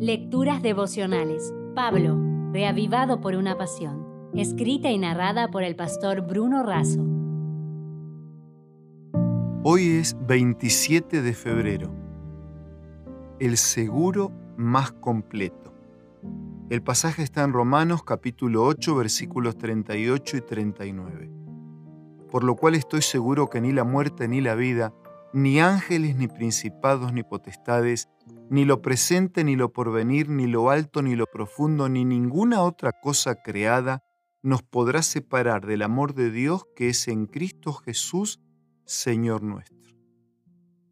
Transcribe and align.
Lecturas 0.00 0.62
devocionales. 0.62 1.52
Pablo, 1.74 2.16
reavivado 2.52 3.20
por 3.20 3.34
una 3.34 3.58
pasión. 3.58 4.30
Escrita 4.32 4.92
y 4.92 4.98
narrada 4.98 5.48
por 5.48 5.64
el 5.64 5.74
pastor 5.74 6.20
Bruno 6.20 6.62
Razo. 6.62 7.04
Hoy 9.64 9.88
es 9.88 10.16
27 10.20 11.20
de 11.20 11.32
febrero. 11.34 11.92
El 13.40 13.56
seguro 13.56 14.30
más 14.56 14.92
completo. 14.92 15.74
El 16.70 16.80
pasaje 16.80 17.24
está 17.24 17.42
en 17.42 17.52
Romanos 17.52 18.04
capítulo 18.04 18.62
8 18.66 18.94
versículos 18.94 19.58
38 19.58 20.36
y 20.36 20.40
39. 20.42 21.30
Por 22.30 22.44
lo 22.44 22.54
cual 22.54 22.76
estoy 22.76 23.02
seguro 23.02 23.50
que 23.50 23.60
ni 23.60 23.72
la 23.72 23.82
muerte 23.82 24.28
ni 24.28 24.40
la 24.40 24.54
vida, 24.54 24.94
ni 25.32 25.58
ángeles, 25.58 26.14
ni 26.14 26.28
principados, 26.28 27.12
ni 27.12 27.24
potestades, 27.24 28.08
ni 28.50 28.64
lo 28.64 28.82
presente, 28.82 29.44
ni 29.44 29.56
lo 29.56 29.72
porvenir, 29.72 30.28
ni 30.28 30.46
lo 30.46 30.70
alto, 30.70 31.02
ni 31.02 31.16
lo 31.16 31.26
profundo, 31.26 31.88
ni 31.88 32.04
ninguna 32.04 32.62
otra 32.62 32.92
cosa 32.92 33.42
creada 33.42 34.02
nos 34.42 34.62
podrá 34.62 35.02
separar 35.02 35.66
del 35.66 35.82
amor 35.82 36.14
de 36.14 36.30
Dios 36.30 36.64
que 36.76 36.88
es 36.88 37.08
en 37.08 37.26
Cristo 37.26 37.72
Jesús, 37.72 38.40
Señor 38.84 39.42
nuestro. 39.42 39.78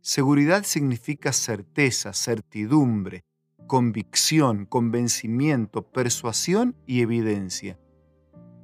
Seguridad 0.00 0.64
significa 0.64 1.32
certeza, 1.32 2.12
certidumbre, 2.12 3.24
convicción, 3.66 4.66
convencimiento, 4.66 5.82
persuasión 5.82 6.76
y 6.86 7.00
evidencia. 7.00 7.78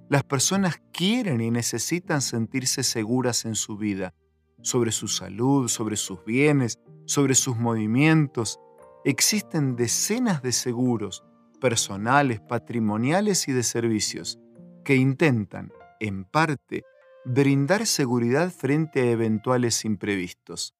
Las 0.08 0.24
personas 0.24 0.80
quieren 0.92 1.40
y 1.40 1.50
necesitan 1.50 2.20
sentirse 2.20 2.82
seguras 2.82 3.44
en 3.44 3.54
su 3.54 3.76
vida 3.76 4.14
sobre 4.60 4.92
su 4.92 5.08
salud, 5.08 5.68
sobre 5.68 5.96
sus 5.96 6.24
bienes, 6.24 6.78
sobre 7.06 7.34
sus 7.34 7.56
movimientos. 7.56 8.60
Existen 9.04 9.74
decenas 9.74 10.42
de 10.42 10.52
seguros 10.52 11.24
personales, 11.60 12.40
patrimoniales 12.40 13.48
y 13.48 13.52
de 13.52 13.64
servicios 13.64 14.38
que 14.84 14.94
intentan, 14.94 15.72
en 15.98 16.24
parte, 16.24 16.84
brindar 17.24 17.86
seguridad 17.86 18.50
frente 18.50 19.00
a 19.00 19.10
eventuales 19.10 19.84
imprevistos. 19.84 20.76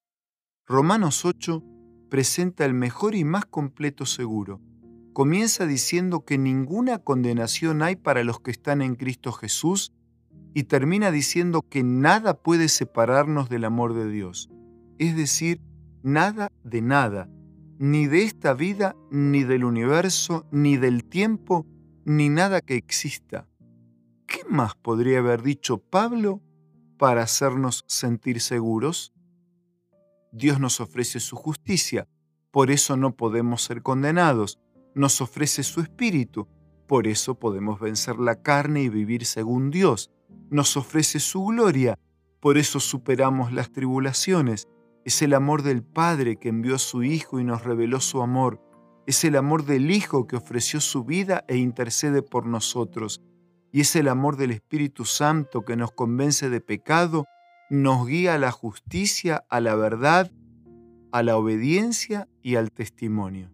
Romanos 0.66 1.24
8 1.24 1.64
presenta 2.10 2.64
el 2.64 2.74
mejor 2.74 3.16
y 3.16 3.24
más 3.24 3.44
completo 3.44 4.06
seguro. 4.06 4.60
Comienza 5.12 5.66
diciendo 5.66 6.24
que 6.24 6.38
ninguna 6.38 6.98
condenación 6.98 7.82
hay 7.82 7.96
para 7.96 8.22
los 8.22 8.38
que 8.38 8.52
están 8.52 8.82
en 8.82 8.94
Cristo 8.94 9.32
Jesús 9.32 9.92
y 10.54 10.64
termina 10.64 11.10
diciendo 11.10 11.62
que 11.62 11.82
nada 11.82 12.34
puede 12.34 12.68
separarnos 12.68 13.48
del 13.48 13.64
amor 13.64 13.94
de 13.94 14.08
Dios, 14.08 14.48
es 14.98 15.16
decir, 15.16 15.60
nada 16.02 16.52
de 16.62 16.82
nada, 16.82 17.28
ni 17.82 18.06
de 18.06 18.22
esta 18.22 18.54
vida, 18.54 18.94
ni 19.10 19.42
del 19.42 19.64
universo, 19.64 20.46
ni 20.52 20.76
del 20.76 21.04
tiempo, 21.04 21.66
ni 22.04 22.28
nada 22.28 22.60
que 22.60 22.76
exista. 22.76 23.48
¿Qué 24.28 24.44
más 24.48 24.76
podría 24.76 25.18
haber 25.18 25.42
dicho 25.42 25.78
Pablo 25.78 26.40
para 26.96 27.24
hacernos 27.24 27.84
sentir 27.88 28.40
seguros? 28.40 29.12
Dios 30.30 30.60
nos 30.60 30.80
ofrece 30.80 31.18
su 31.18 31.34
justicia, 31.34 32.06
por 32.52 32.70
eso 32.70 32.96
no 32.96 33.16
podemos 33.16 33.62
ser 33.64 33.82
condenados. 33.82 34.60
Nos 34.94 35.20
ofrece 35.20 35.64
su 35.64 35.80
espíritu, 35.80 36.46
por 36.86 37.08
eso 37.08 37.34
podemos 37.34 37.80
vencer 37.80 38.20
la 38.20 38.42
carne 38.42 38.82
y 38.82 38.90
vivir 38.90 39.24
según 39.24 39.72
Dios 39.72 40.08
nos 40.52 40.76
ofrece 40.76 41.18
su 41.18 41.46
gloria, 41.46 41.98
por 42.38 42.58
eso 42.58 42.78
superamos 42.78 43.52
las 43.52 43.72
tribulaciones. 43.72 44.68
Es 45.04 45.20
el 45.20 45.34
amor 45.34 45.62
del 45.62 45.82
Padre 45.82 46.36
que 46.36 46.48
envió 46.48 46.76
a 46.76 46.78
su 46.78 47.02
Hijo 47.02 47.40
y 47.40 47.44
nos 47.44 47.64
reveló 47.64 48.00
su 48.00 48.22
amor. 48.22 48.60
Es 49.06 49.24
el 49.24 49.34
amor 49.34 49.64
del 49.64 49.90
Hijo 49.90 50.28
que 50.28 50.36
ofreció 50.36 50.80
su 50.80 51.04
vida 51.04 51.44
e 51.48 51.56
intercede 51.56 52.22
por 52.22 52.46
nosotros. 52.46 53.20
Y 53.72 53.80
es 53.80 53.96
el 53.96 54.06
amor 54.06 54.36
del 54.36 54.52
Espíritu 54.52 55.04
Santo 55.04 55.64
que 55.64 55.76
nos 55.76 55.90
convence 55.90 56.50
de 56.50 56.60
pecado, 56.60 57.24
nos 57.68 58.06
guía 58.06 58.34
a 58.34 58.38
la 58.38 58.52
justicia, 58.52 59.44
a 59.48 59.60
la 59.60 59.74
verdad, 59.74 60.30
a 61.10 61.22
la 61.24 61.36
obediencia 61.36 62.28
y 62.40 62.54
al 62.54 62.70
testimonio. 62.70 63.50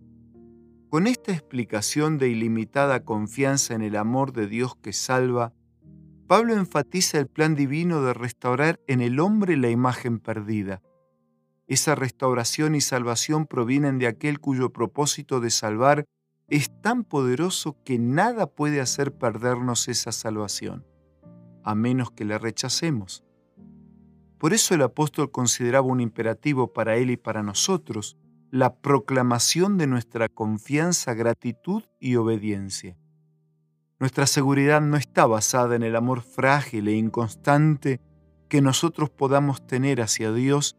Con 0.90 1.06
esta 1.06 1.32
explicación 1.32 2.18
de 2.18 2.28
ilimitada 2.28 3.04
confianza 3.04 3.74
en 3.74 3.82
el 3.82 3.96
amor 3.96 4.32
de 4.32 4.48
Dios 4.48 4.74
que 4.76 4.92
salva, 4.92 5.52
Pablo 6.26 6.54
enfatiza 6.54 7.18
el 7.18 7.26
plan 7.26 7.54
divino 7.54 8.02
de 8.02 8.12
restaurar 8.12 8.80
en 8.86 9.00
el 9.00 9.18
hombre 9.18 9.56
la 9.56 9.70
imagen 9.70 10.18
perdida. 10.18 10.82
Esa 11.68 11.94
restauración 11.94 12.74
y 12.74 12.80
salvación 12.80 13.46
provienen 13.46 13.98
de 13.98 14.06
aquel 14.06 14.40
cuyo 14.40 14.72
propósito 14.72 15.38
de 15.38 15.50
salvar 15.50 16.06
es 16.48 16.70
tan 16.80 17.04
poderoso 17.04 17.76
que 17.84 17.98
nada 17.98 18.46
puede 18.46 18.80
hacer 18.80 19.12
perdernos 19.12 19.86
esa 19.86 20.12
salvación, 20.12 20.86
a 21.62 21.74
menos 21.74 22.10
que 22.10 22.24
la 22.24 22.38
rechacemos. 22.38 23.22
Por 24.38 24.54
eso 24.54 24.74
el 24.74 24.82
apóstol 24.82 25.30
consideraba 25.30 25.86
un 25.86 26.00
imperativo 26.00 26.72
para 26.72 26.96
él 26.96 27.10
y 27.10 27.18
para 27.18 27.42
nosotros 27.42 28.16
la 28.50 28.76
proclamación 28.76 29.76
de 29.76 29.86
nuestra 29.86 30.30
confianza, 30.30 31.12
gratitud 31.12 31.82
y 32.00 32.16
obediencia. 32.16 32.96
Nuestra 34.00 34.26
seguridad 34.26 34.80
no 34.80 34.96
está 34.96 35.26
basada 35.26 35.76
en 35.76 35.82
el 35.82 35.96
amor 35.96 36.22
frágil 36.22 36.88
e 36.88 36.94
inconstante 36.94 38.00
que 38.48 38.62
nosotros 38.62 39.10
podamos 39.10 39.66
tener 39.66 40.00
hacia 40.00 40.32
Dios, 40.32 40.78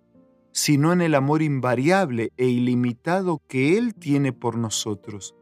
sino 0.52 0.94
en 0.94 1.02
el 1.02 1.16
amor 1.16 1.42
invariable 1.42 2.32
e 2.38 2.48
ilimitado 2.48 3.42
que 3.48 3.78
Él 3.78 3.96
tiene 3.96 4.34
por 4.34 4.58
nosotros. 4.58 5.36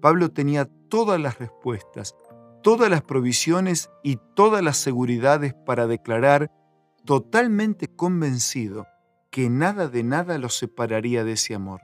Pablo 0.00 0.30
tenía 0.30 0.68
todas 0.88 1.20
las 1.20 1.38
respuestas, 1.38 2.14
todas 2.62 2.90
las 2.90 3.02
provisiones 3.02 3.90
y 4.02 4.18
todas 4.34 4.62
las 4.62 4.76
seguridades 4.76 5.54
para 5.54 5.86
declarar 5.86 6.50
totalmente 7.04 7.88
convencido 7.88 8.86
que 9.30 9.48
nada 9.48 9.88
de 9.88 10.02
nada 10.02 10.38
lo 10.38 10.48
separaría 10.48 11.24
de 11.24 11.32
ese 11.32 11.54
amor. 11.54 11.80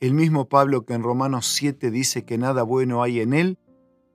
El 0.00 0.14
mismo 0.14 0.48
Pablo 0.48 0.84
que 0.84 0.94
en 0.94 1.02
Romanos 1.02 1.46
7 1.46 1.90
dice 1.90 2.24
que 2.24 2.38
nada 2.38 2.62
bueno 2.62 3.02
hay 3.02 3.20
en 3.20 3.32
él, 3.32 3.58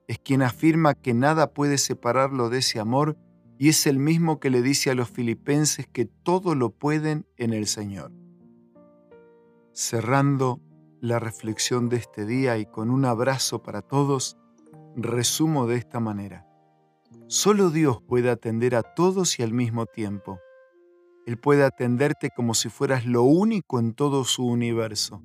es 0.06 0.18
quien 0.18 0.42
afirma 0.42 0.94
que 0.94 1.14
nada 1.14 1.52
puede 1.52 1.78
separarlo 1.78 2.50
de 2.50 2.58
ese 2.58 2.78
amor 2.78 3.16
y 3.58 3.68
es 3.68 3.86
el 3.86 3.98
mismo 3.98 4.40
que 4.40 4.50
le 4.50 4.62
dice 4.62 4.90
a 4.90 4.94
los 4.94 5.08
filipenses 5.08 5.86
que 5.86 6.04
todo 6.04 6.54
lo 6.54 6.70
pueden 6.70 7.26
en 7.36 7.52
el 7.52 7.66
Señor. 7.66 8.12
Cerrando 9.72 10.60
la 11.00 11.18
reflexión 11.18 11.88
de 11.88 11.96
este 11.96 12.24
día 12.24 12.58
y 12.58 12.66
con 12.66 12.90
un 12.90 13.04
abrazo 13.04 13.62
para 13.62 13.82
todos, 13.82 14.36
resumo 14.96 15.66
de 15.66 15.76
esta 15.76 16.00
manera. 16.00 16.46
Solo 17.26 17.70
Dios 17.70 18.00
puede 18.02 18.30
atender 18.30 18.74
a 18.74 18.82
todos 18.82 19.38
y 19.38 19.42
al 19.42 19.52
mismo 19.52 19.86
tiempo. 19.86 20.40
Él 21.26 21.38
puede 21.38 21.64
atenderte 21.64 22.30
como 22.30 22.54
si 22.54 22.68
fueras 22.68 23.06
lo 23.06 23.22
único 23.22 23.78
en 23.78 23.94
todo 23.94 24.24
su 24.24 24.46
universo. 24.46 25.22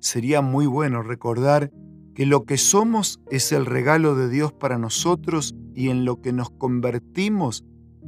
Sería 0.00 0.40
muy 0.40 0.66
bueno 0.66 1.02
recordar 1.02 1.70
que 2.14 2.26
lo 2.26 2.44
que 2.44 2.58
somos 2.58 3.20
es 3.30 3.52
el 3.52 3.66
regalo 3.66 4.14
de 4.14 4.28
Dios 4.28 4.52
para 4.52 4.78
nosotros 4.78 5.54
y 5.74 5.88
en 5.88 6.04
lo 6.04 6.20
que 6.20 6.32
nos 6.32 6.50
convertimos 6.50 7.64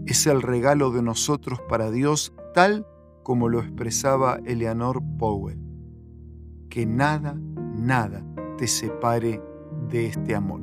es 0.06 0.26
el 0.26 0.42
regalo 0.42 0.90
de 0.90 1.02
nosotros 1.02 1.60
para 1.68 1.90
Dios, 1.90 2.32
tal 2.52 2.86
como 3.22 3.48
lo 3.48 3.60
expresaba 3.60 4.38
Eleanor 4.44 5.02
Powell. 5.18 5.58
Que 6.68 6.86
nada, 6.86 7.34
nada 7.74 8.24
te 8.58 8.66
separe 8.66 9.40
de 9.88 10.06
este 10.06 10.34
amor. 10.34 10.62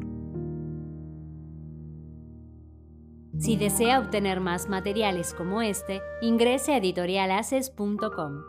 Si 3.39 3.55
desea 3.55 3.99
obtener 3.99 4.39
más 4.39 4.69
materiales 4.69 5.33
como 5.33 5.61
este, 5.61 6.01
ingrese 6.21 6.73
a 6.73 6.77
editorialaces.com. 6.77 8.43